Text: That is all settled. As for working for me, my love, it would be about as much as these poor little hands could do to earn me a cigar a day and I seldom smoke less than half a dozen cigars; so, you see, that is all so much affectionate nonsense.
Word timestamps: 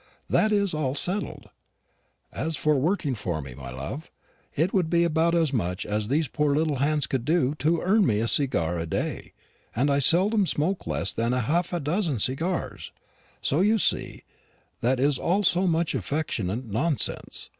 That 0.31 0.51
is 0.51 0.73
all 0.73 0.95
settled. 0.95 1.51
As 2.33 2.57
for 2.57 2.75
working 2.75 3.13
for 3.13 3.39
me, 3.39 3.53
my 3.53 3.69
love, 3.69 4.09
it 4.55 4.73
would 4.73 4.89
be 4.89 5.03
about 5.03 5.35
as 5.35 5.53
much 5.53 5.85
as 5.85 6.07
these 6.07 6.27
poor 6.27 6.55
little 6.55 6.77
hands 6.77 7.05
could 7.05 7.23
do 7.23 7.53
to 7.59 7.83
earn 7.83 8.03
me 8.07 8.19
a 8.19 8.27
cigar 8.27 8.79
a 8.79 8.87
day 8.87 9.33
and 9.75 9.91
I 9.91 9.99
seldom 9.99 10.47
smoke 10.47 10.87
less 10.87 11.13
than 11.13 11.33
half 11.33 11.71
a 11.71 11.79
dozen 11.79 12.17
cigars; 12.19 12.91
so, 13.43 13.59
you 13.59 13.77
see, 13.77 14.23
that 14.79 14.99
is 14.99 15.19
all 15.19 15.43
so 15.43 15.67
much 15.67 15.93
affectionate 15.93 16.65
nonsense. 16.65 17.49